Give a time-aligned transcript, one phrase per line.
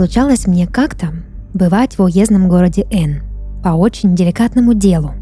[0.00, 1.08] Случалось мне как-то
[1.52, 3.22] бывать в уездном городе Н
[3.62, 5.12] по очень деликатному делу.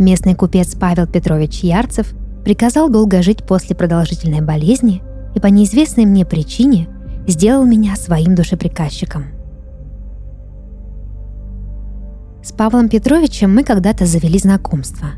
[0.00, 5.00] Местный купец Павел Петрович Ярцев приказал долго жить после продолжительной болезни
[5.36, 6.88] и по неизвестной мне причине
[7.28, 9.26] сделал меня своим душеприказчиком.
[12.42, 15.10] С Павлом Петровичем мы когда-то завели знакомство.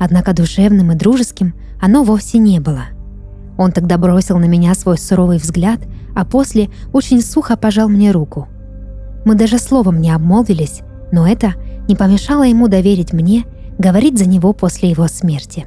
[0.00, 1.52] Однако душевным и дружеским
[1.82, 2.84] оно вовсе не было.
[3.58, 5.80] Он тогда бросил на меня свой суровый взгляд,
[6.14, 8.48] а после очень сухо пожал мне руку.
[9.24, 10.80] Мы даже словом не обмолвились,
[11.12, 11.54] но это
[11.88, 13.44] не помешало ему доверить мне
[13.78, 15.66] говорить за него после его смерти.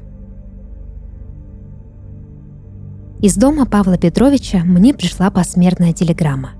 [3.21, 6.51] Из дома Павла Петровича мне пришла посмертная телеграмма,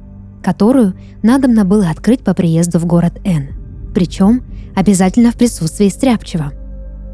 [0.43, 3.49] которую надобно было открыть по приезду в город Н.
[3.93, 4.43] Причем
[4.75, 6.53] обязательно в присутствии Стряпчева.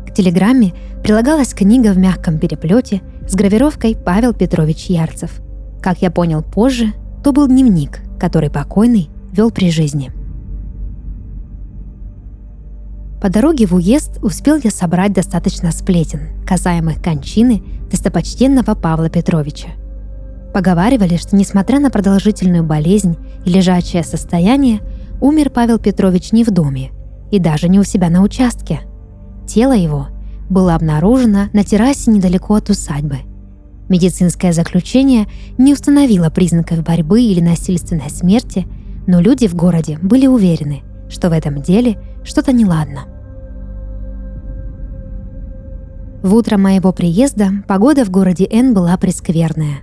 [0.08, 5.42] К телеграмме прилагалась книга в мягком переплете с гравировкой «Павел Петрович Ярцев».
[5.82, 6.94] Как я понял позже,
[7.24, 10.12] то был дневник, который покойный вел при жизни.
[13.22, 19.70] По дороге в уезд успел я собрать достаточно сплетен, касаемых кончины достопочтенного Павла Петровича.
[20.54, 24.82] Поговаривали, что несмотря на продолжительную болезнь и лежачее состояние,
[25.22, 26.92] умер Павел Петрович не в доме
[27.32, 28.82] и даже не у себя на участке.
[29.48, 30.08] Тело его
[30.50, 33.20] было обнаружено на террасе недалеко от усадьбы.
[33.92, 38.66] Медицинское заключение не установило признаков борьбы или насильственной смерти,
[39.06, 43.02] но люди в городе были уверены, что в этом деле что-то неладно.
[46.24, 49.80] В утро моего приезда погода в городе Н была прескверная.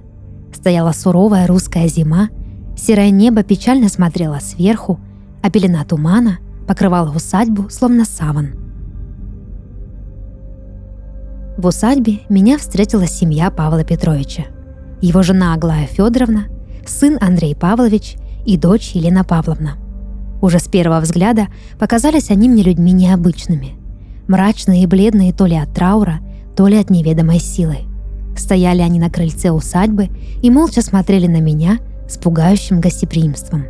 [0.55, 2.31] Стояла суровая русская зима,
[2.79, 4.99] серое небо печально смотрело сверху,
[5.43, 8.68] а пелена тумана покрывала усадьбу, словно саван.
[11.59, 14.45] В усадьбе меня встретила семья Павла Петровича.
[15.01, 16.45] Его жена Аглая Федоровна,
[16.87, 18.15] сын Андрей Павлович
[18.47, 19.73] и дочь Елена Павловна.
[20.41, 21.49] Уже с первого взгляда
[21.81, 23.71] показались они мне людьми необычными.
[24.29, 26.21] Мрачные и бледные то ли от траура,
[26.57, 27.79] то ли от неведомой силы.
[28.37, 33.65] Стояли они на крыльце усадьбы и молча смотрели на меня с пугающим гостеприимством.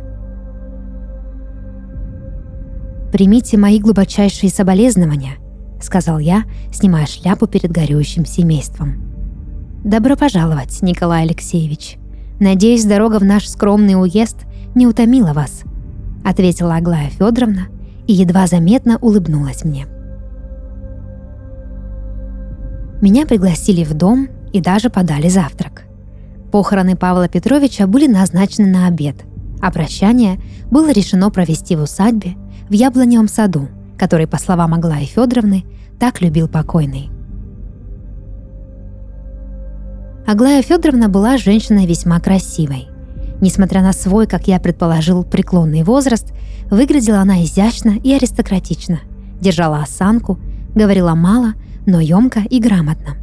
[3.11, 5.37] «Примите мои глубочайшие соболезнования»,—
[5.81, 9.01] сказал я, снимая шляпу перед горюющим семейством.
[9.83, 11.97] «Добро пожаловать, Николай Алексеевич.
[12.39, 14.37] Надеюсь, дорога в наш скромный уезд
[14.75, 15.63] не утомила вас»,—
[16.25, 17.67] ответила Аглая Федоровна
[18.07, 19.85] и едва заметно улыбнулась мне.—
[23.01, 25.83] меня пригласили в дом и даже подали завтрак.
[26.51, 29.15] Похороны Павла Петровича были назначены на обед,
[29.61, 30.39] а прощание
[30.69, 32.35] было решено провести в усадьбе
[32.67, 33.69] в Яблоневом саду,
[33.99, 35.65] который, по словам Аглаи Федоровны,
[35.99, 37.09] так любил покойный.
[40.25, 42.87] Аглая Федоровна была женщиной весьма красивой.
[43.41, 46.33] Несмотря на свой, как я предположил, преклонный возраст,
[46.71, 48.99] выглядела она изящно и аристократично,
[49.41, 50.39] держала осанку,
[50.73, 51.53] говорила мало–
[51.89, 53.17] но емко и грамотно.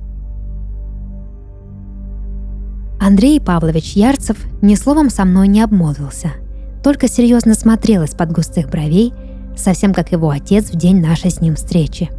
[3.01, 6.33] Андрей Павлович Ярцев ни словом со мной не обмолвился,
[6.83, 9.13] только серьезно смотрел из-под густых бровей,
[9.57, 12.11] совсем как его отец в день нашей с ним встречи.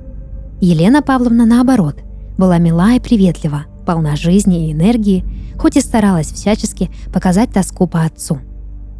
[0.59, 1.99] Елена Павловна, наоборот,
[2.37, 5.23] была мила и приветлива, полна жизни и энергии,
[5.57, 8.39] хоть и старалась всячески показать тоску по отцу.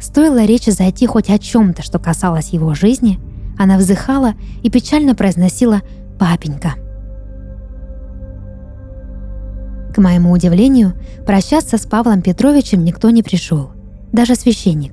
[0.00, 3.18] Стоило речи зайти хоть о чем-то, что касалось его жизни,
[3.58, 5.82] она вздыхала и печально произносила
[6.18, 6.74] «папенька».
[9.92, 10.94] К моему удивлению,
[11.26, 13.72] прощаться с Павлом Петровичем никто не пришел,
[14.12, 14.92] даже священник.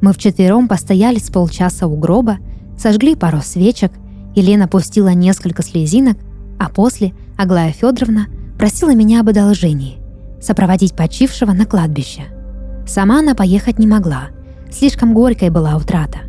[0.00, 2.38] Мы вчетвером постояли с полчаса у гроба,
[2.80, 3.92] сожгли пару свечек,
[4.34, 6.18] Елена пустила несколько слезинок,
[6.58, 8.26] а после Аглая Федоровна
[8.58, 9.98] просила меня об одолжении–
[10.40, 12.22] сопроводить почившего на кладбище.
[12.86, 14.28] Сама она поехать не могла,
[14.70, 16.20] слишком горькой была утрата.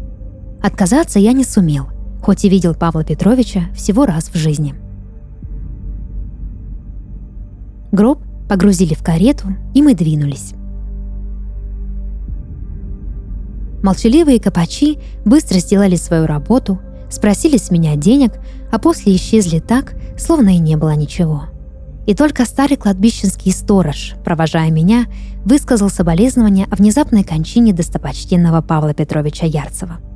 [0.62, 1.88] Отказаться я не сумел,
[2.22, 4.76] хоть и видел Павла Петровича всего раз в жизни–
[7.92, 10.54] Гроб погрузили в карету, и мы двинулись.
[13.84, 16.80] Молчаливые копачи быстро сделали свою работу,
[17.10, 18.34] спросили с меня денег,
[18.72, 21.46] а после исчезли так, словно и не было ничего.
[22.08, 25.06] И только старый кладбищенский сторож, провожая меня,
[25.46, 30.00] высказал соболезнования о внезапной кончине достопочтенного Павла Петровича Ярцева–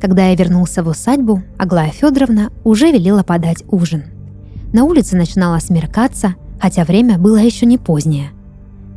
[0.00, 4.04] Когда я вернулся в усадьбу, Аглая Федоровна уже велела подать ужин.
[4.72, 8.30] На улице начинало смеркаться, хотя время было еще не позднее.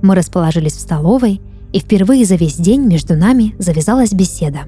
[0.01, 1.41] Мы расположились в столовой,
[1.73, 4.59] и впервые за весь день между нами завязалась беседа.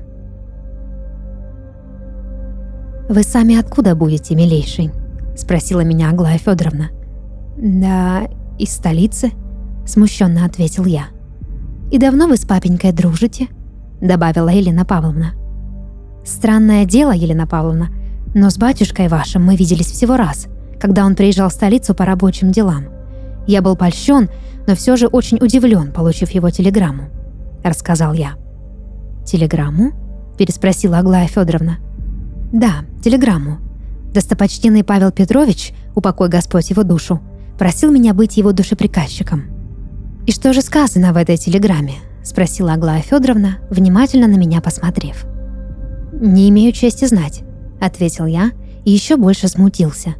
[3.08, 4.92] «Вы сами откуда будете, милейший?»–
[5.38, 6.90] спросила меня Аглая Федоровна.
[7.58, 8.28] «Да,
[8.58, 9.32] из столицы»,–
[9.86, 11.06] смущенно ответил я.
[11.92, 13.48] «И давно вы с папенькой дружите?»–
[14.02, 15.34] добавила Елена Павловна.
[16.26, 17.90] «Странное дело, Елена Павловна,
[18.34, 20.48] но с батюшкой вашим мы виделись всего раз,
[20.80, 22.86] когда он приезжал в столицу по рабочим делам.
[23.48, 24.30] Я был польщен,
[24.68, 27.10] но все же очень удивлен, получив его телеграмму»,–
[27.64, 28.34] рассказал я.
[29.24, 29.92] «Телеграмму?»–
[30.38, 31.78] переспросила Аглая Федоровна.
[32.52, 33.60] «Да, телеграмму.
[34.14, 37.22] Достопочтенный Павел Петрович, упокой Господь его душу,
[37.60, 39.44] просил меня быть его душеприказчиком».
[40.26, 45.26] «И что же сказано в этой телеграмме?»– спросила Аглая Федоровна, внимательно на меня посмотрев.
[46.20, 47.44] «Не имею чести знать»,–
[47.82, 48.52] ответил я
[48.86, 50.16] и еще больше смутился.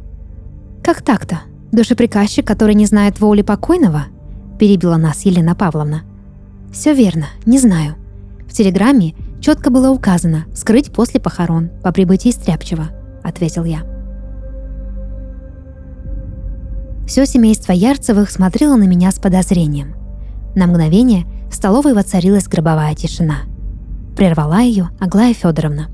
[0.82, 1.40] «Как так-то?
[1.72, 4.04] Душеприказчик, который не знает воли покойного?»–
[4.58, 6.02] перебила нас Елена Павловна.
[6.72, 7.94] «Все верно, не знаю.
[8.46, 12.88] В телеграмме четко было указано «скрыть после похорон по прибытии Стряпчева»,–
[13.22, 13.80] ответил я.
[17.06, 19.94] Все семейство Ярцевых смотрело на меня с подозрением.
[20.54, 23.42] На мгновение в столовой воцарилась гробовая тишина.
[24.16, 25.88] Прервала ее Аглая Федоровна.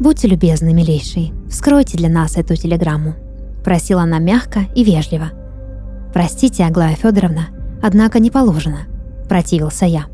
[0.00, 3.14] «Будьте любезны, милейший, вскройте для нас эту телеграмму»,–
[3.64, 5.26] просила она мягко и вежливо.
[6.14, 7.48] «Простите, Аглая Федоровна,
[7.82, 8.86] однако не положено»,–
[9.28, 10.06] противился я.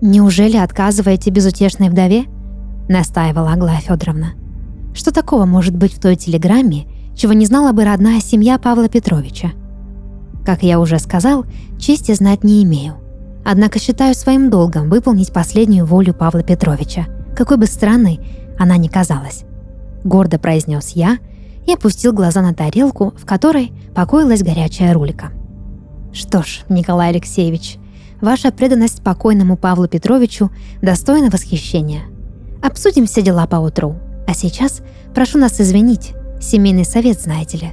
[0.00, 2.24] «Неужели отказываете безутешной вдове?»–
[2.88, 4.32] настаивала Аглая Федоровна.
[4.94, 9.50] «Что такого может быть в той телеграмме, чего не знала бы родная семья Павла Петровича?
[10.46, 11.44] Как я уже сказал,
[11.78, 12.94] чести знать не имею.
[13.48, 17.06] Однако считаю своим долгом выполнить последнюю волю Павла Петровича,
[17.36, 18.18] какой бы странной
[18.58, 19.44] она ни казалась.
[20.02, 21.18] Гордо произнес я
[21.64, 25.30] и опустил глаза на тарелку, в которой покоилась горячая рулька.
[26.12, 27.76] Что ж, Николай Алексеевич,
[28.20, 30.50] ваша преданность покойному Павлу Петровичу
[30.82, 32.02] достойна восхищения.
[32.64, 33.94] Обсудим все дела по утру.
[34.26, 34.82] А сейчас
[35.14, 37.68] прошу нас извинить, семейный совет, знаете ли»,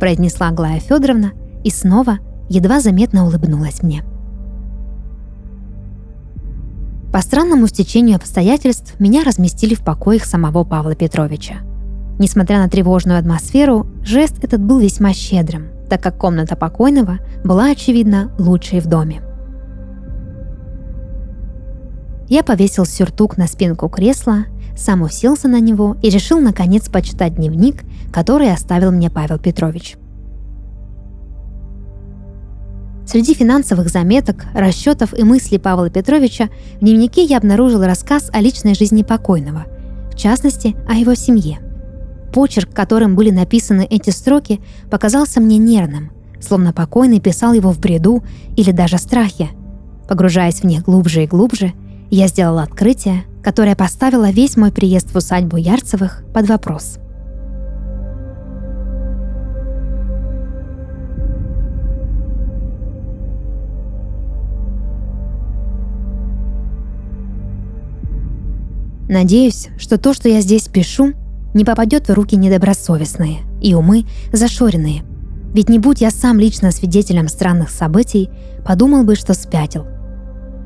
[0.00, 1.32] произнесла Аглая Федоровна
[1.62, 4.02] и снова едва заметно улыбнулась мне.
[7.12, 11.56] По странному стечению обстоятельств меня разместили в покоях самого Павла Петровича.
[12.20, 18.32] Несмотря на тревожную атмосферу, жест этот был весьма щедрым, так как комната покойного была, очевидно,
[18.38, 19.22] лучшей в доме.
[22.28, 24.44] Я повесил сюртук на спинку кресла,
[24.76, 27.82] сам уселся на него и решил наконец почитать дневник,
[28.12, 29.96] который оставил мне Павел Петрович.
[33.06, 38.74] Среди финансовых заметок, расчетов и мыслей Павла Петровича в дневнике я обнаружил рассказ о личной
[38.74, 39.66] жизни покойного,
[40.12, 41.58] в частности, о его семье.
[42.32, 44.60] Почерк, которым были написаны эти строки,
[44.90, 48.22] показался мне нервным, словно покойный писал его в бреду
[48.56, 49.48] или даже страхе.
[50.08, 51.72] Погружаясь в них глубже и глубже,
[52.10, 56.98] я сделала открытие, которое поставило весь мой приезд в усадьбу Ярцевых под вопрос–
[69.10, 71.14] Надеюсь, что то, что я здесь пишу,
[71.52, 75.02] не попадет в руки недобросовестные и умы зашоренные.
[75.52, 78.30] Ведь не будь я сам лично свидетелем странных событий,
[78.64, 79.84] подумал бы, что спятил.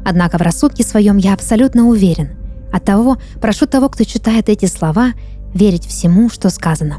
[0.04, 2.36] Однако в рассудке своем я абсолютно уверен.
[2.70, 5.12] Оттого прошу того, кто читает эти слова,
[5.54, 6.96] верить всему, что сказано.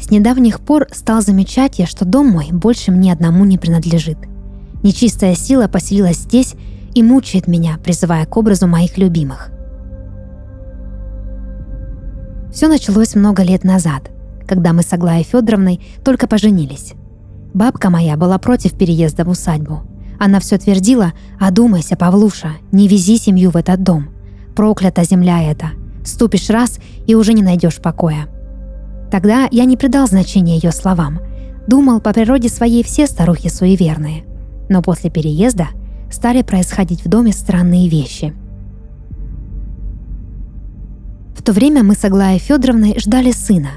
[0.00, 4.18] С недавних пор стал замечать я, что дом мой больше мне одному не принадлежит.
[4.84, 6.54] Нечистая сила поселилась здесь
[6.98, 9.50] и мучает меня, призывая к образу моих любимых.
[12.52, 14.10] Все началось много лет назад,
[14.46, 16.94] когда мы с Аглаей Федоровной только поженились.
[17.54, 19.82] Бабка моя была против переезда в усадьбу.
[20.18, 24.08] Она все твердила «Одумайся, Павлуша, не вези семью в этот дом.
[24.56, 25.70] Проклята земля эта.
[26.04, 28.26] Ступишь раз и уже не найдешь покоя».
[29.12, 31.20] Тогда я не придал значения ее словам.
[31.68, 34.24] Думал, по природе своей все старухи суеверные.
[34.68, 35.68] Но после переезда
[36.10, 38.34] стали происходить в доме странные вещи.
[41.36, 43.70] В то время мы с Аглаей Федоровной ждали сына,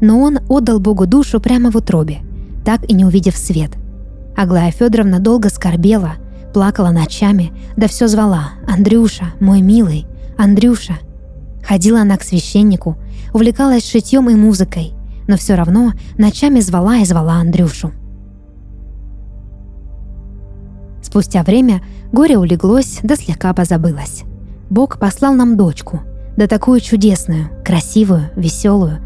[0.00, 2.18] но он отдал Богу душу прямо в утробе,
[2.64, 3.72] так и не увидев свет.
[4.36, 6.12] Аглая Федоровна долго скорбела,
[6.54, 10.94] плакала ночами, да все звала «Андрюша, мой милый, Андрюша».
[11.66, 12.96] Ходила она к священнику,
[13.34, 14.92] увлекалась шитьем и музыкой,
[15.26, 17.92] но все равно ночами звала и звала Андрюшу.
[21.08, 21.80] Спустя время
[22.12, 24.24] горе улеглось, да слегка позабылось.
[24.68, 26.00] Бог послал нам дочку,
[26.36, 28.98] да такую чудесную, красивую, веселую.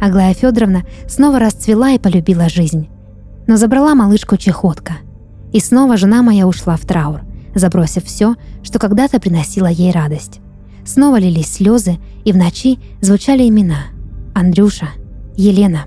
[0.00, 2.88] Аглая Федоровна снова расцвела и полюбила жизнь.
[3.48, 4.98] Но забрала малышку чехотка.
[5.52, 7.22] И снова жена моя ушла в траур,
[7.56, 10.38] забросив все, что когда-то приносило ей радость.
[10.86, 13.86] Снова лились слезы, и в ночи звучали имена–
[14.32, 14.90] Андрюша,
[15.36, 15.86] Елена.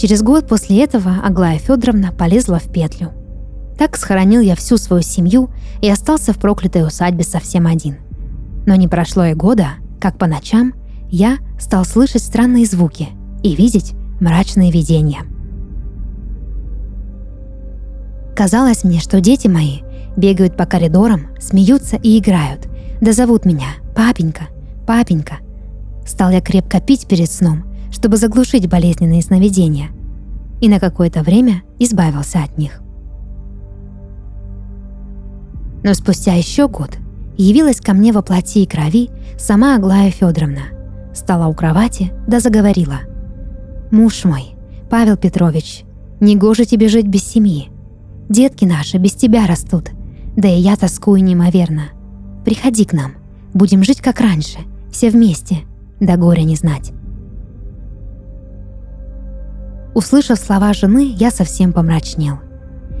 [0.00, 3.10] Через год после этого Аглая Федоровна полезла в петлю.
[3.76, 5.50] Так схоронил я всю свою семью
[5.82, 7.98] и остался в проклятой усадьбе совсем один.
[8.64, 10.72] Но не прошло и года, как по ночам
[11.10, 13.10] я стал слышать странные звуки
[13.42, 15.20] и видеть мрачные видения.
[18.34, 19.80] Казалось мне, что дети мои
[20.16, 22.68] бегают по коридорам, смеются и играют,
[23.02, 24.44] да зовут меня «папенька,
[24.86, 25.40] папенька».
[26.06, 27.69] Стал я крепко пить перед сном,
[28.00, 29.90] чтобы заглушить болезненные сновидения,
[30.62, 32.80] и на какое-то время избавился от них.
[35.82, 36.96] Но спустя еще год
[37.36, 40.62] явилась ко мне во плоти и крови сама Аглая Федоровна.
[41.14, 43.00] Стала у кровати, да заговорила.
[43.90, 44.54] «Муж мой,
[44.88, 45.82] Павел Петрович,
[46.20, 47.68] не гоже тебе жить без семьи.
[48.30, 49.90] Детки наши без тебя растут,
[50.38, 51.88] да и я тоскую неимоверно.
[52.46, 53.12] Приходи к нам,
[53.52, 55.58] будем жить как раньше, все вместе,
[56.00, 56.94] да горя не знать».
[60.00, 62.38] Услышав слова жены, я совсем помрачнел.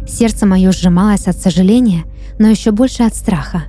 [0.06, 2.04] Сердце мое сжималось от сожаления,
[2.38, 3.62] но еще больше от страха.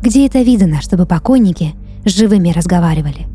[0.00, 1.74] Где это видано, чтобы покойники
[2.06, 3.26] с живыми разговаривали?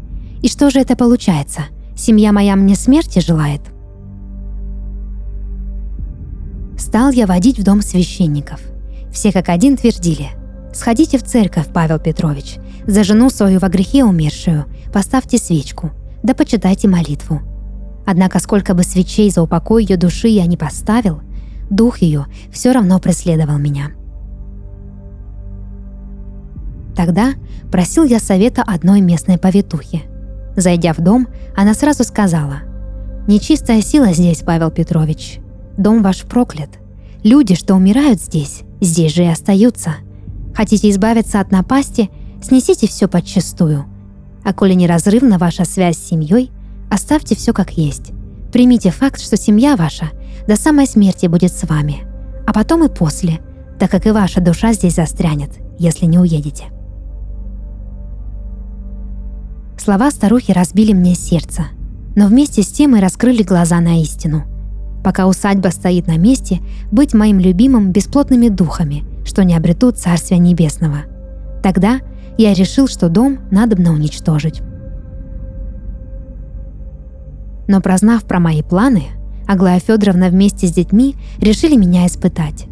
[0.42, 1.66] И что же это получается?
[1.96, 3.62] Семья моя мне смерти желает?
[6.76, 8.60] Стал я водить в дом священников.
[9.14, 10.30] Все как один твердили.
[10.74, 12.56] «Сходите в церковь, Павел Петрович,
[12.88, 15.92] за жену свою во грехе умершую, поставьте свечку,
[16.24, 17.42] да почитайте молитву.
[18.10, 21.20] Однако сколько бы свечей за упокой ее души я не поставил,
[21.70, 23.92] дух ее все равно преследовал меня.
[26.96, 27.34] Тогда
[27.70, 30.04] просил я совета одной местной повитухи.
[30.56, 32.62] Зайдя в дом, она сразу сказала,
[33.28, 35.40] «Нечистая сила здесь, Павел Петрович.
[35.78, 36.70] Дом ваш проклят.
[37.26, 39.96] Люди, что умирают здесь, здесь же и остаются.
[40.56, 42.10] Хотите избавиться от напасти,
[42.42, 43.86] снесите все подчистую.
[44.46, 46.52] А коли неразрывна ваша связь с семьей,
[46.90, 48.12] Оставьте все как есть.
[48.52, 50.12] Примите факт, что семья ваша
[50.48, 52.04] до самой смерти будет с вами,
[52.46, 53.40] а потом и после,
[53.80, 56.66] так как и ваша душа здесь застрянет, если не уедете.
[59.78, 61.66] Слова старухи разбили мне сердце,
[62.16, 64.44] но вместе с тем и раскрыли глаза на истину.
[65.04, 66.60] Пока усадьба стоит на месте,
[66.92, 71.04] быть моим любимым бесплотными духами, что не обретут Царствия Небесного.
[71.64, 72.00] Тогда
[72.38, 74.62] я решил, что дом надобно уничтожить.
[77.68, 79.04] Но прознав про мои планы,
[79.48, 82.66] Аглая Федоровна вместе с детьми решили меня испытать.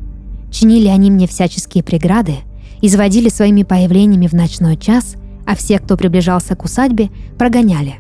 [0.52, 2.36] Чинили они мне всяческие преграды,
[2.82, 7.96] изводили своими появлениями в ночной час, а все, кто приближался к усадьбе, прогоняли.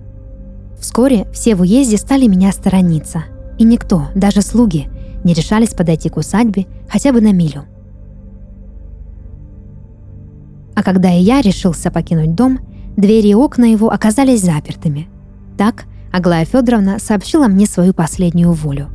[0.79, 3.23] Вскоре все в уезде стали меня сторониться,
[3.57, 4.89] и никто, даже слуги,
[5.23, 7.65] не решались подойти к усадьбе хотя бы на милю.
[10.75, 12.59] А когда и я решился покинуть дом,
[12.97, 15.07] двери и окна его оказались запертыми.
[15.57, 15.85] Так
[16.15, 18.88] Аглая Федоровна сообщила мне свою последнюю волю.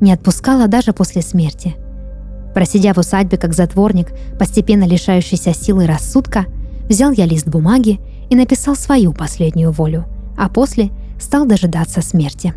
[0.00, 1.74] Не отпускала даже после смерти.
[2.54, 6.46] Просидя в усадьбе как затворник, постепенно лишающийся силы рассудка,
[6.88, 7.98] взял я лист бумаги
[8.30, 10.04] и написал свою последнюю волю,
[10.36, 12.54] а после стал дожидаться смерти.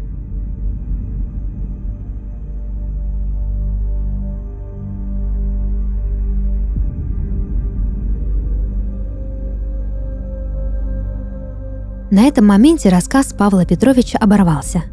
[12.12, 14.84] На этом моменте рассказ Павла Петровича оборвался.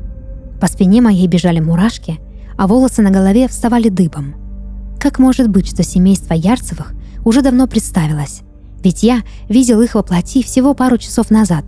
[0.61, 2.21] По спине моей бежали мурашки,
[2.57, 4.37] а волосы на голове вставали дыбом.
[5.01, 6.95] Как может быть, что семейство Ярцевых
[7.25, 8.43] уже давно представилось?
[8.85, 11.65] Ведь я видел их воплоти всего пару часов назад.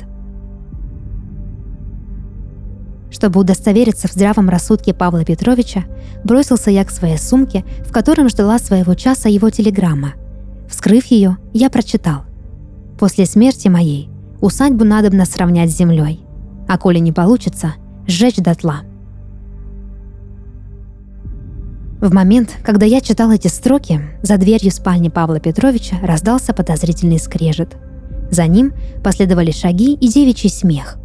[3.11, 5.83] Чтобы удостовериться в здравом рассудке Павла Петровича,
[6.23, 10.13] бросился я к своей сумке, в котором ждала своего часа его телеграмма.
[10.69, 12.23] Вскрыв ее, я прочитал.
[13.01, 16.25] «После смерти моей Усадьбу надобно сравнять с землей,
[16.67, 17.75] а коли не получится,
[18.07, 18.81] сжечь дотла.
[22.01, 27.77] В момент, когда я читал эти строки, за дверью спальни Павла Петровича раздался подозрительный скрежет.
[28.31, 28.73] За ним
[29.05, 30.97] последовали шаги и девичий смех.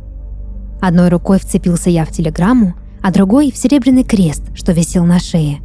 [0.81, 5.59] Одной рукой вцепился я в телеграмму, а другой— в серебряный крест, что висел на шее.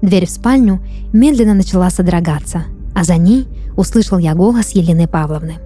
[0.00, 0.80] Дверь в спальню
[1.12, 5.56] медленно начала содрогаться, а за ней услышал я голос Елены Павловны.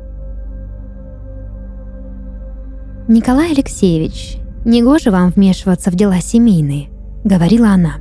[3.09, 6.91] «Николай Алексеевич, негоже вам вмешиваться в дела семейные»,—
[7.25, 7.97] говорила она.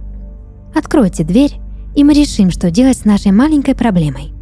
[0.75, 1.59] «Откройте дверь,
[1.95, 4.33] и мы решим, что делать с нашей маленькой проблемой».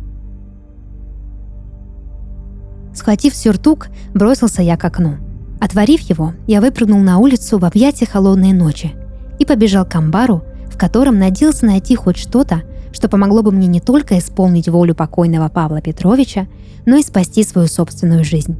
[2.95, 5.17] Схватив сюртук, бросился я к окну.
[5.59, 8.95] Отворив его, я выпрыгнул на улицу в объятия холодной ночи
[9.37, 12.63] и побежал к амбару, в котором надеялся найти хоть что-то,
[12.95, 16.47] что помогло бы мне не только исполнить волю покойного Павла Петровича,
[16.85, 18.55] но и спасти свою собственную жизнь.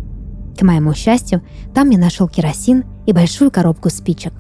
[0.60, 1.42] К моему счастью,
[1.74, 4.34] там я нашел керосин и большую коробку спичек.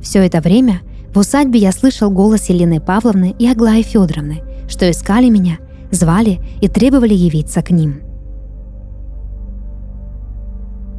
[0.00, 0.80] Все это время
[1.14, 5.58] в усадьбе я слышал голос Елены Павловны и Аглаи Федоровны, что искали меня,
[5.90, 8.00] звали и требовали явиться к ним.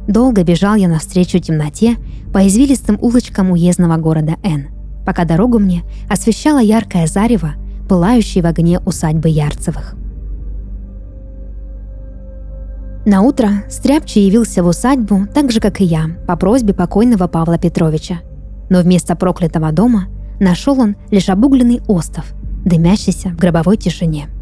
[0.06, 1.96] Долго бежал я навстречу темноте
[2.32, 4.68] по извилистым улочкам уездного города Н,
[5.10, 7.54] пока дорогу мне освещала яркое зарево,
[7.88, 9.96] пылающее в огне усадьбы Ярцевых.
[13.04, 17.58] На утро Стряпчий явился в усадьбу так же, как и я, по просьбе покойного Павла
[17.58, 18.20] Петровича.
[18.68, 20.06] Но вместо проклятого дома
[20.38, 22.32] нашел он лишь обугленный остов,
[22.64, 24.28] дымящийся в гробовой тишине–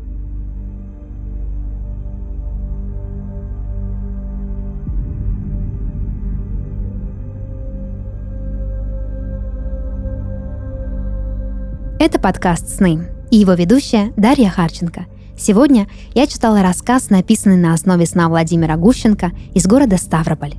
[12.09, 15.05] Это подкаст «Сны» и его ведущая Дарья Харченко.
[15.37, 20.55] Сегодня я читала рассказ, написанный на основе сна Владимира Гущенко из города Ставрополь.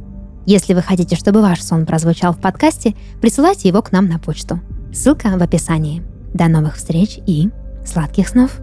[0.45, 4.59] Если вы хотите, чтобы ваш сон прозвучал в подкасте, присылайте его к нам на почту.
[4.93, 6.03] Ссылка в описании.
[6.35, 7.49] До новых встреч и
[7.83, 8.59] сладких снов!